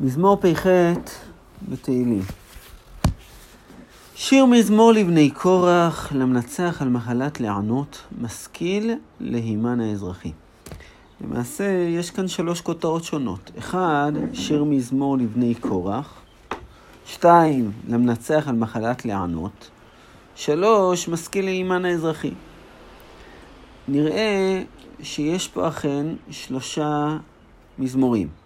מזמור 0.00 0.36
פ"ח 0.36 0.66
בתהילים. 1.68 2.22
שיר 4.14 4.44
מזמור 4.44 4.92
לבני 4.92 5.30
קורח, 5.30 6.12
למנצח 6.12 6.82
על 6.82 6.88
מחלת 6.88 7.40
לענות, 7.40 8.02
משכיל 8.20 8.94
להימן 9.20 9.80
האזרחי. 9.80 10.32
למעשה, 11.20 11.64
יש 11.88 12.10
כאן 12.10 12.28
שלוש 12.28 12.60
כותרות 12.60 13.04
שונות. 13.04 13.50
אחד, 13.58 14.12
שיר 14.32 14.64
מזמור 14.64 15.18
לבני 15.18 15.54
קורח. 15.54 16.14
שתיים, 17.06 17.72
למנצח 17.88 18.48
על 18.48 18.54
מחלת 18.56 19.04
לענות. 19.04 19.70
שלוש, 20.34 21.08
משכיל 21.08 21.44
להימן 21.44 21.84
האזרחי. 21.84 22.32
נראה 23.88 24.62
שיש 25.02 25.48
פה 25.48 25.68
אכן 25.68 26.06
שלושה 26.30 27.16
מזמורים. 27.78 28.45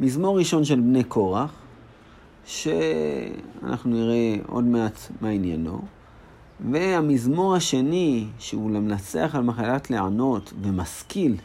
מזמור 0.00 0.38
ראשון 0.38 0.64
של 0.64 0.80
בני 0.80 1.04
קורח, 1.04 1.52
שאנחנו 2.44 3.90
נראה 3.90 4.36
עוד 4.46 4.64
מעט 4.64 4.98
מה 5.20 5.28
עניינו, 5.28 5.80
והמזמור 6.70 7.56
השני, 7.56 8.26
שהוא 8.38 8.70
למנצח 8.70 9.34
על 9.34 9.42
מחלת 9.42 9.90
לענות 9.90 10.52
ומשכיל 10.62 11.36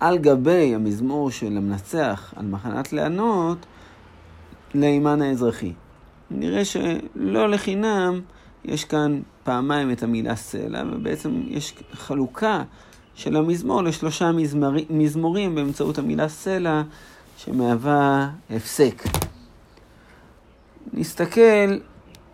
על 0.00 0.18
גבי 0.18 0.74
המזמור 0.74 1.30
של 1.30 1.56
המנצח 1.56 2.34
על 2.36 2.46
מחלת 2.46 2.92
לענות, 2.92 3.66
לאימן 4.74 5.22
האזרחי. 5.22 5.72
נראה 6.30 6.64
שלא 6.64 7.50
לחינם 7.50 8.20
יש 8.64 8.84
כאן 8.84 9.20
פעמיים 9.44 9.90
את 9.90 10.02
המילה 10.02 10.36
סלע, 10.36 10.82
ובעצם 10.92 11.42
יש 11.46 11.74
חלוקה 11.92 12.62
של 13.14 13.36
המזמור 13.36 13.82
לשלושה 13.82 14.32
מזמור, 14.32 14.72
מזמורים 14.90 15.54
באמצעות 15.54 15.98
המילה 15.98 16.28
סלע, 16.28 16.82
שמהווה 17.44 18.30
הפסק. 18.50 19.02
נסתכל 20.92 21.78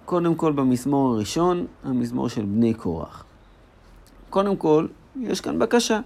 קודם 0.05 0.35
כל 0.35 0.53
במזמור 0.53 1.15
הראשון, 1.15 1.67
המזמור 1.85 2.29
של 2.29 2.43
בני 2.43 2.75
קורח. 2.75 3.25
קודם 4.31 4.57
כל, 4.57 4.87
יש 5.21 5.41
כאן 5.41 5.59
בקשה. 5.59 6.01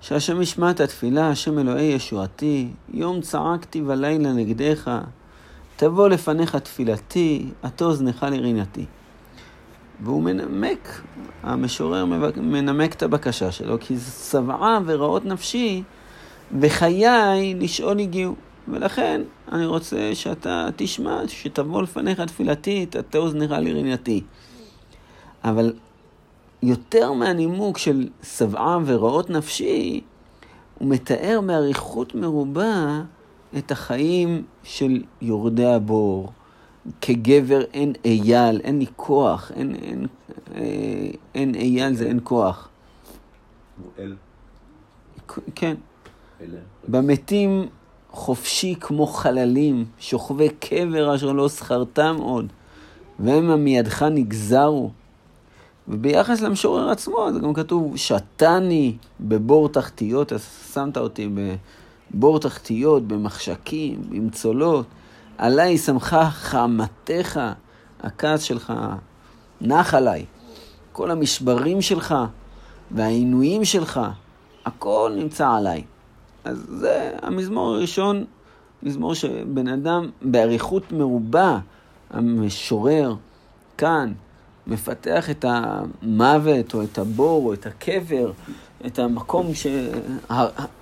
שהשם 0.00 0.42
ישמע 0.42 0.70
את 0.70 0.80
התפילה, 0.80 1.28
השם 1.28 1.58
אלוהי 1.58 1.84
ישועתי, 1.84 2.68
יום 2.92 3.20
צעקתי 3.20 3.82
ולילה 3.86 4.32
נגדך, 4.32 4.90
תבוא 5.76 6.08
לפניך 6.08 6.56
תפילתי, 6.56 7.50
עטו 7.62 7.84
אוזנך 7.84 8.26
לרינתי. 8.30 8.84
והוא 10.02 10.22
מנמק, 10.22 11.02
המשורר 11.42 12.04
מנמק 12.36 12.94
את 12.94 13.02
הבקשה 13.02 13.52
שלו, 13.52 13.76
כי 13.80 13.96
שבעה 14.30 14.78
ורעות 14.86 15.24
נפשי 15.24 15.82
וחיי 16.60 17.54
לשאול 17.54 17.98
הגיעו. 17.98 18.34
ולכן 18.68 19.22
אני 19.52 19.66
רוצה 19.66 20.14
שאתה 20.14 20.68
תשמע, 20.76 21.20
שתבוא 21.28 21.82
לפניך 21.82 22.20
תפילתי, 22.20 22.86
תטה 22.86 23.18
אוזנך 23.18 23.50
לרינתי. 23.50 24.22
אבל 25.44 25.72
יותר 26.62 27.12
מהנימוק 27.12 27.78
של 27.78 28.08
שבעה 28.22 28.78
ורעות 28.84 29.30
נפשי, 29.30 30.00
הוא 30.78 30.88
מתאר 30.88 31.40
באריכות 31.46 32.14
מרובה 32.14 33.02
את 33.58 33.70
החיים 33.70 34.42
של 34.62 35.02
יורדי 35.22 35.66
הבור. 35.66 36.32
כגבר 37.00 37.60
אין 37.60 37.92
אייל, 38.04 38.60
אין 38.64 38.78
לי 38.78 38.86
כוח, 38.96 39.52
אין, 39.54 39.74
אין, 39.74 39.82
אין, 39.82 40.06
אה, 40.54 41.10
אין 41.34 41.54
אייל 41.54 41.94
זה 41.94 42.06
אין 42.06 42.20
כוח. 42.24 42.68
הוא 43.82 43.90
אל. 43.98 44.16
כן. 45.54 45.74
במתים 46.88 47.66
חופשי 48.10 48.74
כמו 48.80 49.06
חללים, 49.06 49.84
שוכבי 49.98 50.48
קבר 50.48 51.14
אשר 51.14 51.32
לא 51.32 51.48
זכרתם 51.48 52.16
עוד, 52.18 52.52
והמה 53.18 53.56
מידך 53.56 54.02
נגזרו. 54.02 54.90
וביחס 55.88 56.40
למשורר 56.40 56.90
עצמו, 56.90 57.32
זה 57.32 57.40
גם 57.40 57.54
כתוב, 57.54 57.96
שתני 57.96 58.96
בבור 59.20 59.68
תחתיות, 59.68 60.32
אז 60.32 60.46
שמת 60.74 60.96
אותי 60.96 61.28
בבור 62.14 62.40
תחתיות, 62.40 63.08
במחשכים, 63.08 64.02
במצולות. 64.08 64.86
עליי 65.38 65.78
שמחה 65.78 66.30
חמתך, 66.30 67.40
הכעס 68.00 68.42
שלך 68.42 68.72
נח 69.60 69.94
עליי. 69.94 70.24
כל 70.92 71.10
המשברים 71.10 71.82
שלך 71.82 72.14
והעינויים 72.90 73.64
שלך, 73.64 74.00
הכל 74.64 75.12
נמצא 75.16 75.48
עליי. 75.48 75.84
אז 76.44 76.66
זה 76.68 77.10
המזמור 77.22 77.74
הראשון, 77.74 78.24
מזמור 78.82 79.14
שבן 79.14 79.68
אדם 79.68 80.10
באריכות 80.22 80.92
מרובה, 80.92 81.58
המשורר 82.10 83.14
כאן, 83.78 84.12
מפתח 84.66 85.30
את 85.30 85.44
המוות 85.48 86.74
או 86.74 86.82
את 86.82 86.98
הבור 86.98 87.46
או 87.46 87.52
את 87.52 87.66
הקבר, 87.66 88.32
את 88.86 88.98
המקום 88.98 89.46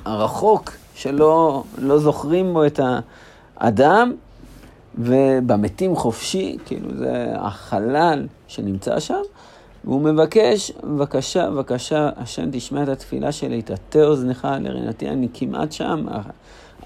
הרחוק 0.05 0.71
שלא 0.95 1.65
לא 1.79 1.99
זוכרים 1.99 2.53
בו 2.53 2.67
את 2.67 2.81
האדם, 3.56 4.12
ובמתים 4.99 5.97
חופשי, 5.97 6.59
כאילו 6.67 6.97
זה 6.97 7.33
החלל 7.37 8.27
שנמצא 8.49 9.00
שם, 9.00 9.21
והוא 9.84 10.00
מבקש, 10.00 10.72
בבקשה, 10.84 11.50
בבקשה, 11.50 12.10
השם 12.16 12.50
תשמע 12.53 12.82
את 12.82 12.88
התפילה 12.88 13.32
שלי, 13.32 13.62
תטה 13.62 14.04
אוזנך 14.04 14.48
לרינתי, 14.60 15.09
אני 15.09 15.28
כמעט 15.34 15.72
שם, 15.72 16.06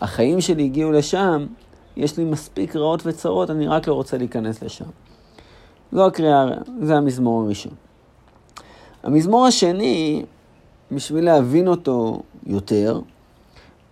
החיים 0.00 0.40
שלי 0.40 0.64
הגיעו 0.64 0.92
לשם, 0.92 1.46
יש 1.96 2.16
לי 2.16 2.24
מספיק 2.24 2.76
רעות 2.76 3.02
וצרות, 3.06 3.50
אני 3.50 3.68
רק 3.68 3.88
לא 3.88 3.94
רוצה 3.94 4.18
להיכנס 4.18 4.62
לשם. 4.62 4.84
זו 5.92 6.06
הקריאה, 6.06 6.44
זה 6.82 6.96
המזמור 6.96 7.42
הראשון. 7.42 7.72
המזמור 9.02 9.46
השני, 9.46 10.24
בשביל 10.92 11.24
להבין 11.24 11.68
אותו 11.68 12.22
יותר, 12.46 13.00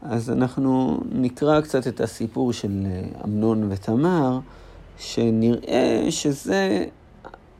אז 0.02 0.30
אנחנו 0.30 1.00
נקרא 1.12 1.60
קצת 1.60 1.86
את 1.86 2.00
הסיפור 2.00 2.52
של 2.52 2.86
אמנון 3.24 3.72
ותמר, 3.72 4.38
שנראה 4.98 6.06
שזה 6.10 6.84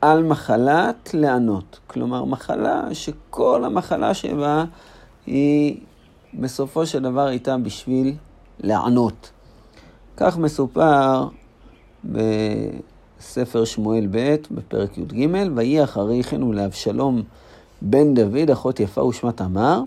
על 0.01 0.23
מחלת 0.23 1.09
לענות. 1.13 1.79
כלומר, 1.87 2.25
מחלה 2.25 2.83
שכל 2.93 3.63
המחלה 3.65 4.13
שבה 4.13 4.65
היא 5.25 5.77
בסופו 6.33 6.85
של 6.85 7.01
דבר 7.01 7.27
הייתה 7.27 7.57
בשביל 7.57 8.13
לענות. 8.59 9.31
כך 10.17 10.37
מסופר 10.37 11.27
בספר 12.05 13.65
שמואל 13.65 14.07
ב', 14.11 14.35
בפרק 14.51 14.97
י"ג, 14.97 15.27
ויהי 15.55 15.83
אחרי 15.83 16.23
כן 16.23 16.43
ולאבשלום 16.43 17.21
בן 17.81 18.13
דוד, 18.13 18.51
אחות 18.51 18.79
יפה 18.79 19.03
ושמה 19.03 19.31
תמר, 19.31 19.81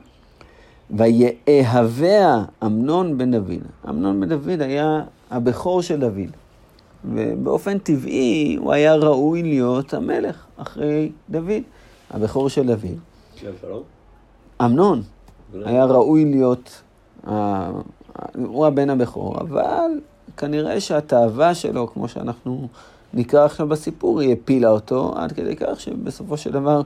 ויאהביה 0.90 2.44
אמנון 2.64 3.19
בן 3.19 3.30
דוד. 3.30 3.62
אמנון 3.88 4.20
בן 4.20 4.28
דוד 4.28 4.62
היה 4.62 5.02
הבכור 5.30 5.82
של 5.82 6.00
דוד. 6.00 6.30
ובאופן 7.04 7.78
טבעי 7.78 8.56
הוא 8.60 8.72
היה 8.72 8.94
ראוי 8.94 9.42
להיות 9.42 9.94
המלך 9.94 10.47
אחרי 10.56 11.12
דוד, 11.31 11.62
הבכור 12.10 12.48
של 12.48 12.66
דוד. 12.66 12.98
אמנון 14.64 15.03
היה 15.54 15.84
ראוי 15.84 16.25
להיות, 16.25 16.82
הוא 18.34 18.66
הבן 18.66 18.91
הבכור, 18.91 19.41
אבל 19.41 20.00
כנראה 20.37 20.81
שהתאווה 20.81 21.54
שלו, 21.54 21.87
כמו 21.92 22.08
שאנחנו 22.08 22.69
נקרא 23.14 23.44
עכשיו 23.44 23.69
בסיפור, 23.69 24.20
היא 24.20 24.32
הפילה 24.32 24.69
אותו 24.69 25.12
עד 25.16 25.32
כדי 25.32 25.56
כך 25.56 25.81
שבסופו 25.81 26.37
של 26.37 26.50
דבר 26.50 26.82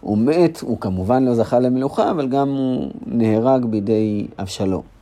הוא 0.00 0.18
מת, 0.18 0.60
הוא 0.60 0.80
כמובן 0.80 1.24
לא 1.24 1.34
זכה 1.34 1.58
למלוכה, 1.58 2.10
אבל 2.10 2.28
גם 2.28 2.48
הוא 2.48 2.90
נהרג 3.06 3.64
בידי 3.64 4.26
אבשלום. 4.38 4.97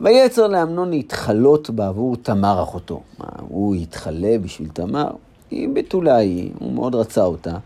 ויצר 0.00 0.46
לאמנון 0.46 0.90
להתחלות 0.90 1.70
בעבור 1.70 2.16
תמר 2.16 2.62
אחותו. 2.62 3.00
מה, 3.18 3.26
הוא 3.48 3.76
יתחלה 3.76 4.38
בשביל 4.42 4.68
תמר? 4.68 5.10
היא 5.50 5.68
בתולה 5.68 6.16
היא, 6.16 6.50
הוא 6.58 6.72
מאוד 6.72 6.94
רצה 6.94 7.24
אותה. 7.24 7.56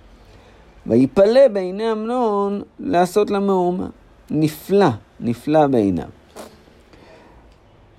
ויפלא 0.87 1.49
בעיני 1.49 1.93
אמנון 1.93 2.63
לעשות 2.79 3.31
לה 3.31 3.41
מהומה. 3.41 3.87
נפלא, 4.31 4.89
נפלא 5.21 5.67
בעיניו. 5.67 6.09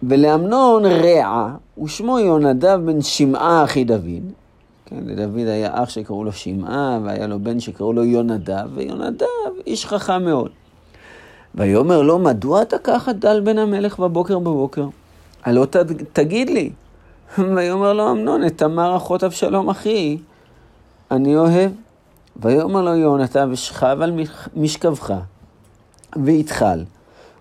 ולאמנון 0.04 0.86
רע, 0.86 1.56
ושמו 1.84 2.20
יונדב 2.20 2.80
בן 2.86 3.02
שמעה 3.02 3.64
אחי 3.64 3.84
דוד. 3.84 4.32
כן, 4.86 5.04
לדוד 5.06 5.48
היה 5.48 5.84
אח 5.84 5.90
שקראו 5.90 6.24
לו 6.24 6.32
שמעה, 6.32 7.00
והיה 7.04 7.28
לו 7.28 7.40
בן 7.40 7.60
שקראו 7.60 7.94
לו 7.94 8.04
יונדב, 8.04 8.68
ויונדב 8.74 9.26
איש 9.68 9.86
חכם 9.86 10.24
מאוד. 10.24 10.52
ויאמר 11.56 12.02
לו, 12.02 12.20
מדוע 12.20 12.62
אתה 12.62 12.78
ככה 12.78 13.14
דל 13.14 13.42
בן 13.42 13.58
המלך 13.58 14.00
בבוקר 14.00 14.40
בבוקר? 14.40 14.88
הלא 15.44 15.66
ת, 15.66 15.76
תגיד 16.14 16.50
לי. 16.50 16.70
ויאמר 17.56 17.94
לו 17.94 18.12
אמנון, 18.12 18.46
את 18.46 18.58
תמר 18.58 18.98
אחות 18.98 19.24
אבשלום 19.24 19.70
אחי, 19.70 20.18
אני 21.12 21.38
אוהב. 21.38 21.72
ויאמר 22.36 22.82
לו 22.82 22.96
יונתן, 22.96 23.50
ושכב 23.52 23.98
על 24.02 24.20
משכבך, 24.56 25.14
ויתחל, 26.24 26.84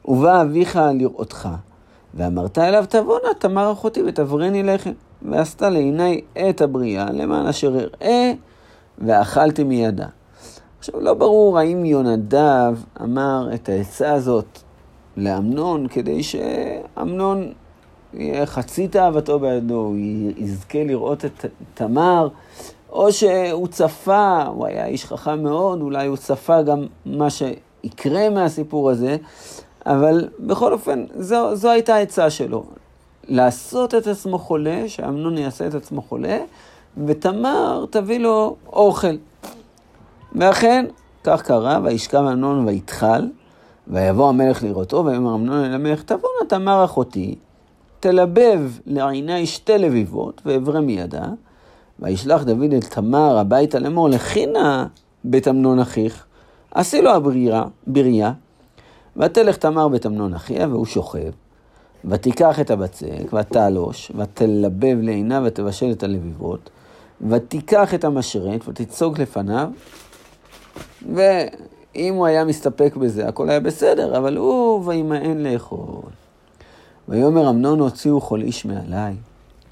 ובא 0.04 0.42
אביך 0.42 0.80
לראותך, 1.00 1.48
ואמרת 2.14 2.58
אליו, 2.58 2.84
תבואנה 2.88 3.28
תמר 3.38 3.72
אחותי 3.72 4.02
ותברני 4.02 4.62
לחם. 4.62 4.92
ועשתה 5.22 5.70
לעיני 5.70 6.20
את 6.50 6.60
הבריאה, 6.60 7.10
למען 7.12 7.46
אשר 7.46 7.78
אראה, 7.78 8.32
ואכלתי 8.98 9.64
מידה. 9.64 10.06
עכשיו, 10.80 11.00
לא 11.00 11.14
ברור 11.14 11.58
האם 11.58 11.84
יונדב 11.84 12.74
אמר 13.02 13.48
את 13.54 13.68
העצה 13.68 14.12
הזאת 14.12 14.58
לאמנון 15.16 15.88
כדי 15.88 16.22
שאמנון 16.22 17.52
חצי 18.44 18.88
תאוותו 18.88 19.38
בידו, 19.38 19.74
הוא 19.74 19.96
יזכה 20.36 20.84
לראות 20.84 21.24
את 21.24 21.44
תמר, 21.74 22.28
או 22.92 23.12
שהוא 23.12 23.66
צפה, 23.68 24.42
הוא 24.42 24.66
היה 24.66 24.86
איש 24.86 25.04
חכם 25.04 25.42
מאוד, 25.42 25.80
אולי 25.80 26.06
הוא 26.06 26.16
צפה 26.16 26.62
גם 26.62 26.86
מה 27.06 27.28
שיקרה 27.30 28.30
מהסיפור 28.30 28.90
הזה, 28.90 29.16
אבל 29.86 30.28
בכל 30.38 30.72
אופן, 30.72 31.04
זו, 31.18 31.56
זו 31.56 31.70
הייתה 31.70 31.94
העצה 31.94 32.30
שלו. 32.30 32.64
לעשות 33.28 33.94
את 33.94 34.06
עצמו 34.06 34.38
חולה, 34.38 34.88
שאמנון 34.88 35.38
יעשה 35.38 35.66
את 35.66 35.74
עצמו 35.74 36.02
חולה, 36.02 36.38
ותמר 37.06 37.84
תביא 37.90 38.18
לו 38.18 38.56
אוכל. 38.66 39.16
ואכן, 40.34 40.86
כך 41.24 41.42
קרה, 41.42 41.80
וישכב 41.84 42.18
אמנון 42.18 42.68
ויתחל, 42.68 43.28
ויבוא 43.88 44.28
המלך 44.28 44.62
לראותו, 44.62 45.04
ויאמר 45.04 45.34
אמנון 45.34 45.64
אל 45.64 45.74
המלך, 45.74 46.02
תבוא 46.02 46.28
נא 46.42 46.48
תמר 46.48 46.84
אחותי, 46.84 47.34
תלבב 48.00 48.60
לעיני 48.86 49.46
שתי 49.46 49.78
לביבות, 49.78 50.42
ואברה 50.46 50.80
מידה, 50.80 51.24
וישלח 51.98 52.42
דוד 52.42 52.72
אל 52.72 52.80
תמר 52.80 53.38
הביתה 53.38 53.78
לאמור, 53.78 54.08
לכי 54.08 54.46
נא 54.46 54.84
בית 55.24 55.48
אמנון 55.48 55.78
אחיך, 55.78 56.24
עשי 56.74 57.02
לו 57.02 57.10
הבריאה, 57.10 57.64
בריאה, 57.86 58.32
ותלך 59.16 59.56
תמר 59.56 59.88
בית 59.88 60.06
אמנון 60.06 60.34
אחיה, 60.34 60.68
והוא 60.68 60.86
שוכב, 60.86 61.30
ותיקח 62.04 62.60
את 62.60 62.70
הבצק, 62.70 63.32
ותעלוש, 63.32 64.12
ותלבב 64.14 64.96
לעיניו, 65.02 65.42
ותבשל 65.46 65.90
את 65.90 66.02
הלביבות, 66.02 66.70
ותיקח 67.28 67.94
את 67.94 68.04
המשרת, 68.04 68.68
ותצוג 68.68 69.20
לפניו, 69.20 69.68
ואם 71.14 72.14
הוא 72.14 72.26
היה 72.26 72.44
מסתפק 72.44 72.96
בזה, 72.96 73.28
הכל 73.28 73.50
היה 73.50 73.60
בסדר, 73.60 74.18
אבל 74.18 74.36
הוא 74.36 74.84
וימאן 74.84 75.38
לאכול. 75.38 76.10
ויאמר 77.08 77.50
אמנון 77.50 77.80
הוציאו 77.80 78.20
כל 78.20 78.40
איש 78.40 78.64
מעליי, 78.64 79.14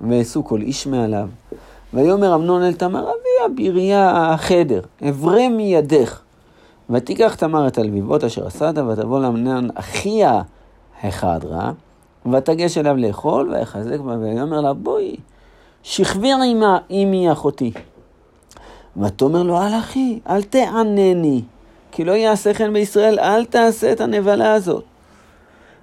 ואעשו 0.01 0.45
כל 0.45 0.61
איש 0.61 0.87
מעליו. 0.87 1.29
ויאמר 1.95 2.35
אמנון 2.35 2.63
אל 2.63 2.73
תמר, 2.73 3.01
אביה 3.01 3.57
בריה 3.57 4.33
החדר, 4.33 4.81
אברה 5.09 5.49
מידך. 5.49 6.21
ותיקח 6.91 7.35
תמר 7.35 7.69
את 7.69 7.79
הלביבות 7.79 8.25
אשר 8.25 8.47
עשת, 8.47 8.75
ותבוא 8.89 9.21
לאמנון 9.21 9.69
אחיה 9.75 10.43
החדרה, 11.03 11.73
ותגש 12.33 12.79
אליו 12.79 12.97
לאכול, 12.97 13.51
ויחזק 13.51 14.01
בה, 14.01 14.17
ויאמר 14.19 14.61
לה, 14.61 14.73
בואי, 14.73 15.17
שכבי 15.83 16.31
עמי 16.89 17.33
אחותי. 17.33 17.73
ותאמר 19.03 19.43
לו, 19.43 19.63
אל 19.63 19.79
אחי, 19.79 20.19
אל 20.29 20.43
תענני, 20.43 21.43
כי 21.93 22.05
לא 22.05 22.13
יעשה 22.13 22.55
כן 22.55 22.73
בישראל, 22.73 23.19
אל 23.19 23.45
תעשה 23.45 23.93
את 23.93 24.01
הנבלה 24.01 24.55
הזאת. 24.55 24.85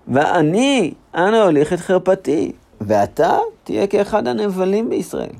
ואני, 0.08 0.94
אנה 1.16 1.44
הוליך 1.44 1.74
את 1.74 1.80
חרפתי, 1.80 2.52
ואתה 2.82 3.38
תהיה 3.64 3.88
כאחד 3.88 4.28
הנבלים 4.28 4.90
בישראל. 4.90 5.36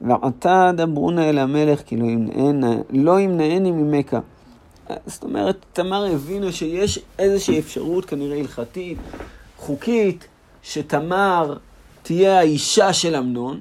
ועתה 0.00 0.70
דברונה 0.76 1.28
אל 1.28 1.38
המלך, 1.38 1.82
כי 1.86 1.96
לא 1.96 2.04
ימנעני, 2.06 2.76
לא 2.90 3.20
ימנעני 3.20 3.70
ממכה. 3.70 4.18
זאת 5.06 5.22
אומרת, 5.22 5.56
תמר 5.72 6.04
הבינה 6.04 6.52
שיש 6.52 6.98
איזושהי 7.18 7.58
אפשרות, 7.58 8.04
כנראה 8.04 8.38
הלכתית, 8.38 8.98
חוקית, 9.58 10.26
שתמר 10.62 11.56
תהיה 12.02 12.38
האישה 12.38 12.92
של 12.92 13.16
אמנון, 13.16 13.60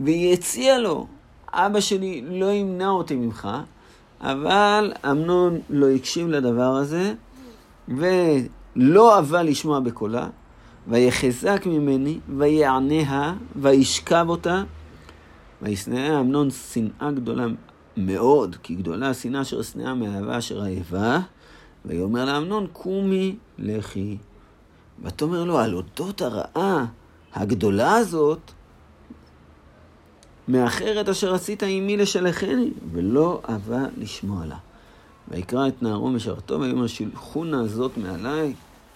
והיא 0.00 0.32
הציעה 0.32 0.78
לו, 0.78 1.06
אבא 1.52 1.80
שלי 1.80 2.24
לא 2.30 2.46
ימנע 2.46 2.88
אותי 2.88 3.16
ממך, 3.16 3.48
אבל 4.20 4.92
אמנון 5.10 5.58
לא 5.70 5.90
הקשיב 5.90 6.28
לדבר 6.28 6.76
הזה, 6.76 7.14
ולא 7.88 9.18
אבה 9.18 9.42
לשמוע 9.42 9.80
בקולה, 9.80 10.28
ויחזק 10.88 11.66
ממני, 11.66 12.18
ויעניה, 12.38 13.34
וישכב 13.56 14.26
אותה, 14.28 14.62
וישנאה 15.62 16.20
אמנון 16.20 16.50
שנאה 16.50 17.10
גדולה 17.14 17.46
מאוד, 17.96 18.56
כי 18.62 18.74
גדולה 18.74 19.10
השנאה 19.10 19.40
אשר 19.40 19.62
שנאה 19.62 19.94
מאהבה 19.94 20.38
אשר 20.38 20.62
האיבה, 20.62 21.18
ויאמר 21.84 22.24
לאמנון, 22.24 22.66
קומי 22.72 23.36
לכי. 23.58 24.16
ותאמר 25.02 25.44
לו, 25.44 25.58
על 25.58 25.74
אודות 25.74 26.22
הרעה 26.22 26.86
הגדולה 27.34 27.96
הזאת, 27.96 28.52
מאחרת 30.48 31.08
אשר 31.08 31.34
עשית 31.34 31.62
עמי 31.62 31.96
לשלחני, 31.96 32.70
ולא 32.92 33.40
אבה 33.44 33.84
לשמוע 33.98 34.46
לה. 34.46 34.56
ויקרא 35.28 35.68
את 35.68 35.82
נערו 35.82 36.10
משרתו, 36.10 36.60
ויאמר 36.60 36.86
שילחו 36.86 37.44
נא 37.44 37.66
זאת 37.66 37.96
מעלי, 37.96 38.52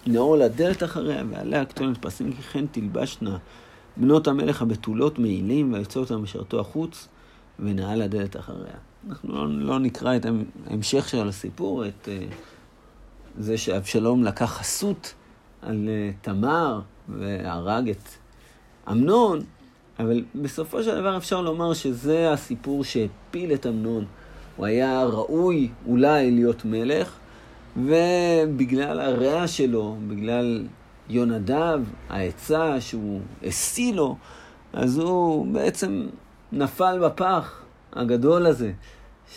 נאור 0.07 0.37
לדלת 0.37 0.83
אחריה, 0.83 1.23
ועליה 1.29 1.65
כתונת 1.65 1.97
פסים, 1.97 2.33
כי 2.33 2.41
כן 2.41 2.65
תלבשנה 2.71 3.37
בנות 3.97 4.27
המלך 4.27 4.61
הבתולות 4.61 5.19
מעילים, 5.19 5.73
ויצא 5.73 5.99
אותם 5.99 6.23
משרתו 6.23 6.59
החוץ, 6.59 7.07
ונעל 7.59 8.01
הדלת 8.01 8.37
אחריה. 8.37 8.75
אנחנו 9.09 9.33
לא, 9.33 9.47
לא 9.49 9.79
נקרא 9.79 10.15
את 10.15 10.25
ההמשך 10.69 11.09
של 11.09 11.27
הסיפור, 11.27 11.85
את 11.85 12.07
uh, 12.07 12.33
זה 13.39 13.57
שאבשלום 13.57 14.23
לקח 14.23 14.45
חסות 14.45 15.13
על 15.61 15.87
uh, 15.87 16.25
תמר 16.25 16.81
והרג 17.09 17.89
את 17.89 18.09
אמנון, 18.91 19.39
אבל 19.99 20.23
בסופו 20.35 20.83
של 20.83 20.95
דבר 20.95 21.17
אפשר 21.17 21.41
לומר 21.41 21.73
שזה 21.73 22.31
הסיפור 22.31 22.83
שהפיל 22.83 23.53
את 23.53 23.67
אמנון. 23.67 24.05
הוא 24.55 24.65
היה 24.65 25.03
ראוי 25.03 25.69
אולי 25.87 26.31
להיות 26.31 26.65
מלך, 26.65 27.17
ובגלל 27.77 28.99
הרע 28.99 29.47
שלו, 29.47 29.97
בגלל 30.07 30.67
יונדב, 31.09 31.81
העצה 32.09 32.81
שהוא 32.81 33.21
השיא 33.43 33.93
לו, 33.93 34.15
אז 34.73 34.97
הוא 34.97 35.53
בעצם 35.53 36.07
נפל 36.51 36.99
בפח 37.03 37.61
הגדול 37.93 38.45
הזה 38.45 38.71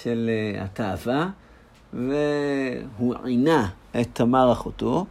של 0.02 0.30
uh, 0.30 0.62
התאווה, 0.62 1.28
והוא 1.92 3.14
עינה 3.24 3.68
את 4.00 4.06
תמר 4.12 4.52
אחותו, 4.52 5.06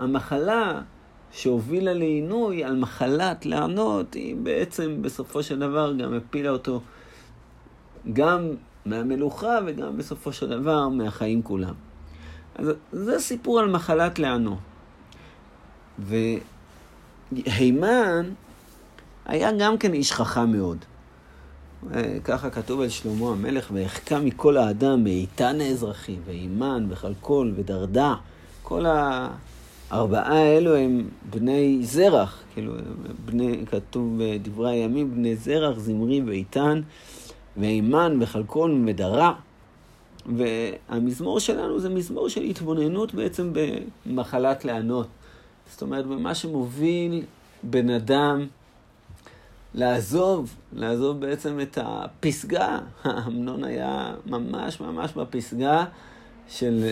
והמחלה 0.00 0.80
שהובילה 1.34 1.92
לעינוי 1.92 2.64
על 2.64 2.76
מחלת 2.76 3.46
לענות, 3.46 4.14
היא 4.14 4.36
בעצם 4.42 5.02
בסופו 5.02 5.42
של 5.42 5.58
דבר 5.58 5.92
גם 5.92 6.14
הפילה 6.14 6.50
אותו 6.50 6.80
גם 8.12 8.48
מהמלוכה 8.86 9.58
וגם 9.66 9.96
בסופו 9.96 10.32
של 10.32 10.48
דבר 10.48 10.88
מהחיים 10.88 11.42
כולם. 11.42 11.74
אז 12.54 12.68
זה 12.92 13.18
סיפור 13.18 13.60
על 13.60 13.70
מחלת 13.70 14.18
לענו. 14.18 14.56
והימן 17.28 18.30
היה 19.26 19.50
גם 19.58 19.78
כן 19.78 19.92
איש 19.92 20.12
חכם 20.12 20.52
מאוד. 20.52 20.78
ככה 22.24 22.50
כתוב 22.50 22.80
על 22.80 22.88
שלמה 22.88 23.28
המלך, 23.28 23.70
ויחכה 23.72 24.18
מכל 24.20 24.56
האדם 24.56 25.04
מאיתן 25.04 25.60
האזרחי, 25.60 26.16
ואימן, 26.24 26.86
וחלקול, 26.88 27.52
ודרדה. 27.56 28.14
כל 28.62 28.84
הארבעה 29.90 30.38
האלו 30.38 30.76
הם 30.76 31.08
בני 31.30 31.78
זרח, 31.82 32.42
כאילו, 32.54 32.72
בני, 33.24 33.64
כתוב 33.66 34.18
בדברי 34.18 34.70
הימים, 34.70 35.10
בני 35.10 35.36
זרח, 35.36 35.78
זמרי 35.78 36.20
ואיתן, 36.20 36.80
ואימן, 37.56 38.16
וחלקול, 38.20 38.84
ודרה. 38.86 39.34
והמזמור 40.36 41.40
שלנו 41.40 41.80
זה 41.80 41.88
מזמור 41.88 42.28
של 42.28 42.42
התבוננות 42.42 43.14
בעצם 43.14 43.52
במחלת 44.06 44.64
לענות. 44.64 45.06
זאת 45.70 45.82
אומרת, 45.82 46.06
במה 46.06 46.34
שמוביל 46.34 47.22
בן 47.62 47.90
אדם 47.90 48.46
לעזוב, 49.74 50.54
לעזוב 50.72 51.20
בעצם 51.20 51.60
את 51.60 51.78
הפסגה. 51.82 52.78
אמנון 53.26 53.64
היה 53.64 54.14
ממש 54.26 54.80
ממש 54.80 55.12
בפסגה 55.12 55.84
של 56.48 56.90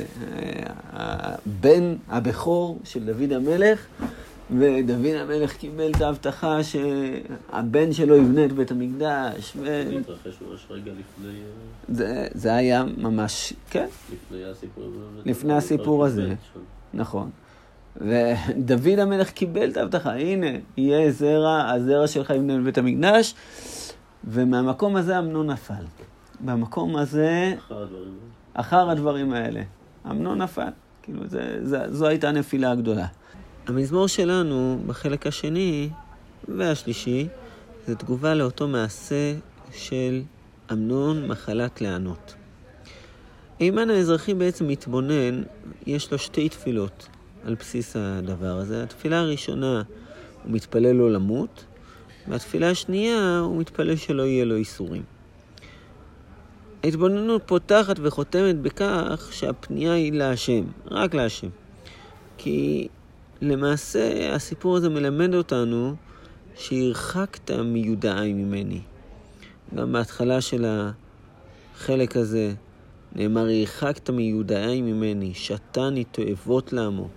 אה, 0.97 1.35
בן 1.61 1.95
הבכור 2.09 2.79
של 2.85 3.05
דוד 3.05 3.33
המלך, 3.33 3.87
ודוד 4.51 5.15
המלך 5.15 5.57
קיבל 5.57 5.91
את 5.97 6.01
ההבטחה 6.01 6.59
שהבן 6.63 7.93
שלו 7.93 8.17
יבנה 8.17 8.45
את 8.45 8.53
בית 8.53 8.71
המקדש. 8.71 9.53
ו... 9.57 9.65
זה 9.65 9.99
התרחש 10.01 10.39
ממש 10.43 10.67
רגע 10.71 10.93
לפני... 10.93 11.29
אה, 11.29 11.45
זה, 11.89 12.27
זה 12.35 12.55
היה 12.55 12.85
ממש, 12.97 13.53
כן. 13.71 13.87
לפני 14.13 14.45
הסיפור 14.45 14.85
הזה. 14.85 15.21
לפני 15.25 15.55
הסיפור 15.55 16.05
הזה, 16.05 16.35
נכון. 16.95 17.31
ודוד 17.97 18.99
המלך 18.99 19.31
קיבל 19.31 19.71
את 19.71 19.77
ההבטחה, 19.77 20.13
הנה, 20.13 20.47
יהיה 20.77 21.11
זרע, 21.11 21.71
הזרע 21.71 22.07
שלך 22.07 22.31
יבנה 22.31 22.59
בבית 22.59 22.79
המקדש, 22.79 23.35
ומהמקום 24.25 24.97
הזה 24.97 25.19
אמנון 25.19 25.51
נפל. 25.51 25.85
במקום 26.43 26.97
הזה... 26.97 27.55
אחר 27.59 27.83
הדברים. 27.83 28.19
אחר 28.55 28.91
הדברים 28.91 29.33
האלה. 29.33 29.63
אמנון 30.11 30.43
נפל. 30.43 30.69
כאילו, 31.03 31.27
זה, 31.27 31.59
זה, 31.63 31.79
זו 31.89 32.07
הייתה 32.07 32.29
הנפילה 32.29 32.71
הגדולה. 32.71 33.07
המזמור 33.67 34.07
שלנו 34.07 34.79
בחלק 34.87 35.27
השני 35.27 35.91
והשלישי 36.49 37.29
זה 37.87 37.95
תגובה 37.95 38.35
לאותו 38.35 38.69
מעשה 38.69 39.35
של 39.73 40.23
אמנון 40.73 41.27
מחלת 41.27 41.81
לענות. 41.81 42.35
אימן 43.61 43.91
האזרחי 43.91 44.35
בעצם 44.35 44.69
מתבונן, 44.69 45.43
יש 45.87 46.13
לו 46.13 46.19
שתי 46.19 46.49
תפילות 46.49 47.09
על 47.45 47.55
בסיס 47.55 47.97
הדבר 47.97 48.59
הזה. 48.59 48.83
התפילה 48.83 49.21
הראשונה, 49.21 49.83
הוא 50.45 50.53
מתפלל 50.53 50.93
לא 50.93 51.13
למות, 51.13 51.65
והתפילה 52.29 52.71
השנייה, 52.71 53.39
הוא 53.39 53.61
מתפלל 53.61 53.97
שלא 53.97 54.23
יהיה 54.23 54.45
לו 54.45 54.57
איסורים. 54.57 55.03
ההתבוננות 56.85 57.43
פותחת 57.47 57.97
וחותמת 58.03 58.61
בכך 58.61 59.29
שהפנייה 59.33 59.93
היא 59.93 60.13
להשם, 60.13 60.65
רק 60.91 61.15
להשם. 61.15 61.49
כי 62.39 62.89
למעשה 63.41 64.35
הסיפור 64.35 64.77
הזה 64.77 64.89
מלמד 64.89 65.35
אותנו 65.35 65.95
שהרחקת 66.55 67.51
מיודעי 67.51 68.33
ממני. 68.33 68.81
גם 69.75 69.93
בהתחלה 69.93 70.41
של 70.41 70.67
החלק 71.77 72.17
הזה 72.17 72.55
נאמר, 73.15 73.47
הרחקת 73.49 74.11
מיודעי 74.11 74.83
ממני, 74.83 75.35
שתני 75.35 76.05
תועבות 76.05 76.73
לעמו. 76.73 77.09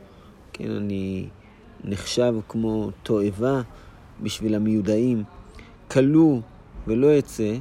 כן, 0.54 0.72
אני 0.72 1.28
נחשב 1.84 2.34
כמו 2.48 2.92
תועבה 3.04 3.62
בשביל 4.22 4.56
המיודעים. 4.56 5.24
כלוא 5.92 6.40
ולא 6.88 7.20
אצא, 7.20 7.54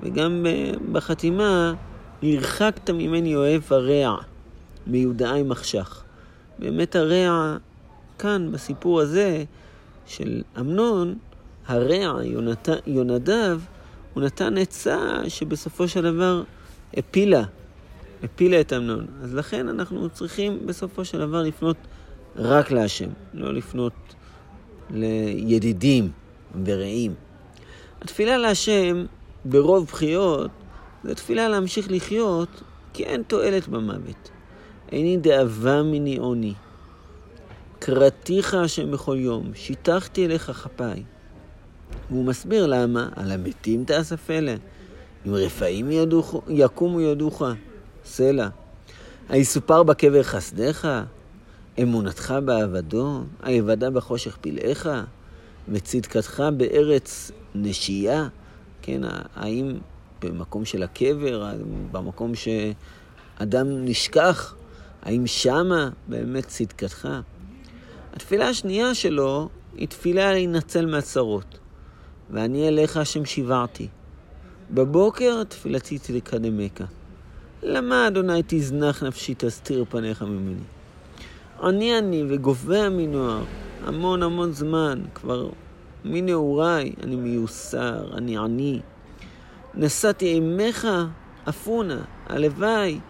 וגם 0.00 0.46
בחתימה, 0.92 1.74
הרחקת 2.22 2.90
ממני 2.90 3.36
אוהב 3.36 3.62
הרע, 3.70 4.16
מיודעי 4.86 5.42
מחשך. 5.42 6.02
באמת 6.58 6.96
הרע, 6.96 7.56
כאן, 8.18 8.52
בסיפור 8.52 9.00
הזה 9.00 9.44
של 10.06 10.42
אמנון, 10.60 11.14
הרע, 11.66 12.24
יונת... 12.24 12.68
יונדב, 12.86 13.60
הוא 14.14 14.22
נתן 14.22 14.58
עצה 14.58 14.98
שבסופו 15.28 15.88
של 15.88 16.02
דבר 16.02 16.42
הפילה, 16.94 17.42
הפילה 18.22 18.60
את 18.60 18.72
אמנון. 18.72 19.06
אז 19.22 19.34
לכן 19.34 19.68
אנחנו 19.68 20.08
צריכים 20.08 20.66
בסופו 20.66 21.04
של 21.04 21.18
דבר 21.18 21.42
לפנות 21.42 21.76
רק 22.36 22.70
להשם, 22.70 23.08
לא 23.34 23.54
לפנות 23.54 23.92
לידידים 24.90 26.10
ורעים. 26.64 27.14
התפילה 28.02 28.36
להשם 28.36 29.06
ברוב 29.48 29.86
בחיות 29.92 30.50
זה 31.04 31.14
תפילה 31.14 31.48
להמשיך 31.48 31.86
לחיות 31.90 32.62
כי 32.92 33.04
אין 33.04 33.22
תועלת 33.22 33.68
במוות. 33.68 34.30
איני 34.92 35.16
דאבה 35.16 35.82
מני 35.82 36.16
עוני. 36.16 36.54
קראתיך 37.78 38.54
השם 38.54 38.90
בכל 38.90 39.16
יום, 39.18 39.50
שיטחתי 39.54 40.26
אליך 40.26 40.50
כפיי. 40.50 41.02
והוא 42.10 42.24
מסביר 42.24 42.66
למה, 42.66 43.08
על 43.16 43.32
המתים 43.32 43.84
תאסף 43.84 44.30
אלה. 44.30 44.54
אם 45.26 45.34
רפאים 45.34 45.90
ידוך, 45.90 46.42
יקומו 46.48 47.00
ידוך, 47.00 47.42
סלע. 48.04 48.48
היסופר 49.28 49.82
בקבר 49.82 50.22
חסדיך, 50.22 50.88
אמונתך 51.82 52.34
בעבדו, 52.44 53.20
היוודע 53.42 53.90
בחושך 53.90 54.36
פלאיך, 54.40 54.88
וצדקתך 55.68 56.42
בארץ 56.56 57.30
נשייה. 57.54 58.28
כן, 58.86 59.00
האם 59.34 59.78
במקום 60.22 60.64
של 60.64 60.82
הקבר, 60.82 61.52
במקום 61.92 62.32
שאדם 62.34 63.84
נשכח, 63.84 64.54
האם 65.02 65.26
שמה 65.26 65.90
באמת 66.08 66.46
צדקתך? 66.46 67.08
התפילה 68.12 68.48
השנייה 68.48 68.94
שלו 68.94 69.48
היא 69.76 69.88
תפילה 69.88 70.32
להינצל 70.32 70.86
מהצרות. 70.86 71.58
ואני 72.30 72.68
אליך 72.68 72.96
השם 72.96 73.24
שיברתי. 73.24 73.88
בבוקר 74.70 75.44
תפילתי 75.44 75.98
תקדמך. 75.98 76.84
למה 77.62 78.08
אדוני 78.08 78.40
תזנח 78.46 79.02
נפשי 79.02 79.34
תסתיר 79.38 79.84
פניך 79.88 80.22
ממני? 80.22 80.62
אני 81.62 81.98
אני 81.98 82.24
וגובע 82.28 82.88
מנוער, 82.88 83.44
המון 83.84 84.22
המון 84.22 84.52
זמן, 84.52 85.02
כבר 85.14 85.48
מנעוריי 86.08 86.92
אני 87.02 87.16
מיוסר, 87.16 88.16
אני 88.16 88.38
עני. 88.38 88.80
נשאתי 89.74 90.26
אימך 90.26 90.88
אפונה, 91.48 92.04
הלוואי 92.26 93.00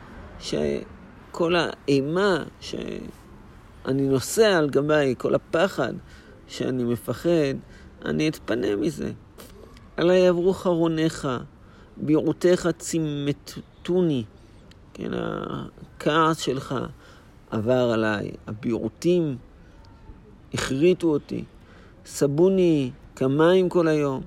שכל 0.41 1.55
האימה 1.57 2.45
שאני 2.61 4.09
נושא 4.09 4.47
על 4.47 4.71
גביי, 4.71 5.15
כל 5.19 5.35
הפחד 5.35 5.93
שאני 6.49 6.85
מפחד, 6.85 7.55
אני 8.05 8.29
אתפנה 8.29 8.76
מזה. 8.76 9.12
עלי 9.97 10.19
יעברו 10.19 10.53
חרוניך, 10.53 11.29
ביעותיך 11.97 12.69
צימטוני. 12.79 14.25
כן, 14.95 15.11
הכעס 15.15 16.38
שלך 16.38 16.75
עבר 17.50 17.91
עליי, 17.93 18.31
הביעותים 18.47 19.37
החריטו 20.55 21.07
אותי. 21.07 21.45
סבוני 22.07 22.91
כמים 23.17 23.69
כל 23.69 23.89
היום. 23.89 24.23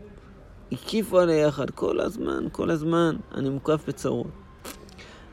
הקיפו 0.72 1.20
עלי 1.20 1.34
יחד 1.34 1.70
כל 1.70 2.00
הזמן, 2.00 2.46
כל 2.52 2.70
הזמן, 2.70 3.16
אני 3.36 3.50
מוקף 3.50 3.84
בצרות. 3.88 4.28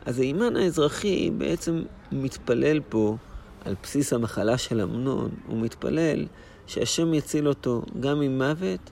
אז 0.07 0.19
האימן 0.19 0.57
האזרחי 0.57 1.31
בעצם 1.31 1.83
מתפלל 2.13 2.81
פה 2.89 3.17
על 3.65 3.75
בסיס 3.83 4.13
המחלה 4.13 4.59
של 4.59 4.81
אמנון, 4.81 5.31
הוא 5.47 5.61
מתפלל 5.61 6.27
שהשם 6.67 7.15
יציל 7.15 7.49
אותו 7.49 7.83
גם 8.01 8.21
ממוות 8.21 8.91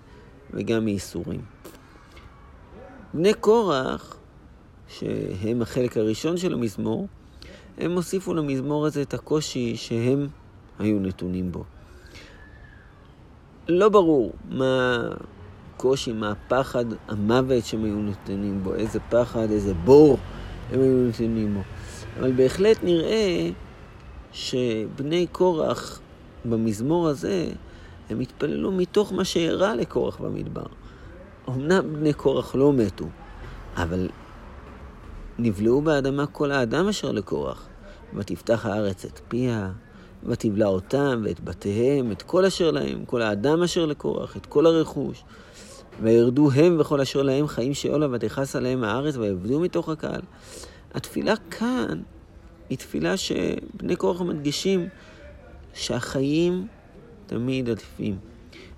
וגם 0.51 0.85
מייסורים. 0.85 1.41
בני 3.15 3.35
קורח, 3.35 4.17
שהם 4.89 5.63
החלק 5.63 5.97
הראשון 5.97 6.37
של 6.37 6.53
המזמור, 6.53 7.09
הם 7.79 7.93
הוסיפו 7.93 8.35
למזמור 8.35 8.87
הזה 8.87 9.03
את 9.03 9.15
הקושי 9.15 9.77
שהם 9.77 10.29
היו 10.79 10.99
נתונים 11.01 11.53
בו. 11.53 11.65
לא 13.69 13.89
ברור 13.89 14.33
מה 14.51 15.03
הקושי, 15.75 16.13
מה 16.13 16.31
הפחד, 16.31 16.85
המוות 17.09 17.65
שהם 17.65 17.85
היו 17.85 17.97
נתונים 17.97 18.65
בו, 18.65 18.75
איזה 18.75 18.99
פחד, 19.11 19.51
איזה 19.51 19.75
בור 19.75 20.19
הם 20.73 20.81
היו 20.81 21.09
נתונים 21.09 21.55
בו. 21.55 21.61
אבל 22.19 22.33
בהחלט 22.33 22.77
נראה 22.83 23.51
שבני 24.33 25.27
קורח 25.33 26.01
במזמור 26.45 27.09
הזה, 27.09 27.47
הם 28.11 28.21
התפללו 28.21 28.73
מתוך 28.73 29.13
מה 29.13 29.25
שאירע 29.25 29.75
לקורח 29.75 30.17
במדבר. 30.17 30.67
אמנם 31.49 31.93
בני 31.93 32.13
קורח 32.13 32.55
לא 32.55 32.73
מתו, 32.73 33.07
אבל 33.77 34.09
נבלעו 35.39 35.83
באדמה 35.83 36.27
כל 36.27 36.51
האדם 36.51 36.89
אשר 36.89 37.13
לקורח. 37.13 37.69
ותפתח 38.15 38.67
הארץ 38.67 39.05
את 39.05 39.21
פיה, 39.29 39.71
ותבלע 40.25 40.67
אותם 40.67 41.23
ואת 41.25 41.45
בתיהם, 41.45 42.13
את 42.13 42.23
כל 42.23 42.45
אשר 42.45 42.71
להם, 42.71 43.05
כל 43.05 43.23
האדם 43.23 43.63
אשר 43.63 43.87
לקורח, 43.87 44.37
את 44.37 44.47
כל 44.47 44.67
הרכוש. 44.67 45.25
וירדו 46.03 46.51
הם 46.51 46.77
וכל 46.81 47.01
אשר 47.01 47.23
להם 47.23 47.47
חיים 47.47 47.75
שאולה 47.75 48.07
ותכעס 48.13 48.57
עליהם 48.57 48.85
הארץ 48.85 49.17
ויעבדו 49.17 49.61
מתוך 49.61 49.89
הקהל. 49.89 50.21
התפילה 50.95 51.35
כאן 51.51 52.01
היא 52.71 52.79
תפילה 52.79 53.17
שבני 53.17 53.97
קורח 53.97 54.21
מדגישים 54.21 54.89
שהחיים 55.75 56.67
תמיד 57.27 57.69
עדיפים. 57.69 58.17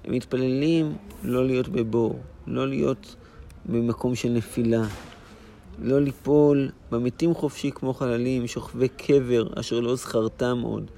הם 0.04 0.12
מתפללים 0.12 0.96
לא 1.22 1.46
להיות 1.46 1.68
בבור, 1.68 2.18
לא 2.46 2.68
להיות 2.68 3.16
במקום 3.66 4.14
של 4.14 4.28
נפילה, 4.28 4.82
לא 5.78 6.00
ליפול 6.00 6.70
במתים 6.90 7.34
חופשי 7.34 7.70
כמו 7.74 7.94
חללים, 7.94 8.46
שוכבי 8.46 8.88
קבר 8.88 9.46
אשר 9.60 9.80
לא 9.80 9.96
זכרתם 9.96 10.60
עוד, 10.62 10.90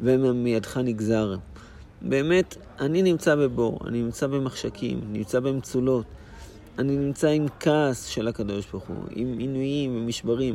והם 0.00 0.44
מידך 0.44 0.76
נגזר. 0.76 1.34
באמת, 2.02 2.56
אני 2.80 3.02
נמצא 3.02 3.34
בבור, 3.34 3.80
אני 3.86 4.02
נמצא 4.02 4.26
במחשכים, 4.26 5.00
נמצא 5.12 5.40
במצולות, 5.40 6.04
אני 6.78 6.96
נמצא 6.96 7.28
עם 7.28 7.46
כעס 7.60 8.04
של 8.04 8.28
הקדוש 8.28 8.66
ברוך 8.70 8.84
הוא, 8.84 8.96
עם 9.10 9.38
עינויים 9.38 9.96
ומשברים, 9.96 10.54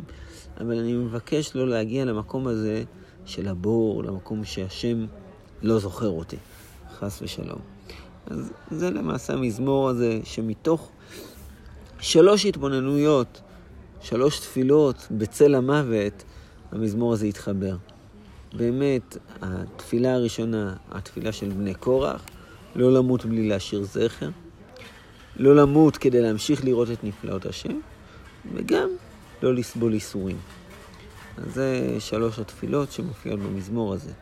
אבל 0.60 0.78
אני 0.78 0.92
מבקש 0.92 1.56
לא 1.56 1.68
להגיע 1.68 2.04
למקום 2.04 2.46
הזה 2.46 2.82
של 3.24 3.48
הבור, 3.48 4.04
למקום 4.04 4.44
שהשם 4.44 5.06
לא 5.62 5.78
זוכר 5.78 6.08
אותי, 6.08 6.36
חס 6.98 7.22
ושלום. 7.22 7.58
אז 8.26 8.52
זה 8.70 8.90
למעשה 8.90 9.32
המזמור 9.32 9.88
הזה, 9.88 10.20
שמתוך 10.24 10.90
שלוש 12.00 12.46
התבוננויות, 12.46 13.40
שלוש 14.00 14.40
תפילות 14.40 15.06
בצל 15.10 15.54
המוות, 15.54 16.24
המזמור 16.72 17.12
הזה 17.12 17.26
התחבר. 17.26 17.76
באמת, 18.54 19.16
התפילה 19.42 20.14
הראשונה, 20.14 20.74
התפילה 20.90 21.32
של 21.32 21.48
בני 21.48 21.74
קורח, 21.74 22.24
לא 22.76 22.92
למות 22.92 23.24
בלי 23.24 23.48
להשאיר 23.48 23.82
זכר, 23.84 24.28
לא 25.36 25.56
למות 25.56 25.96
כדי 25.96 26.20
להמשיך 26.20 26.64
לראות 26.64 26.90
את 26.90 27.04
נפלאות 27.04 27.46
השם, 27.46 27.80
וגם 28.54 28.88
לא 29.42 29.54
לסבול 29.54 29.94
ייסורים. 29.94 30.36
אז 31.36 31.54
זה 31.54 31.96
שלוש 31.98 32.38
התפילות 32.38 32.92
שמופיעות 32.92 33.40
במזמור 33.40 33.94
הזה. 33.94 34.12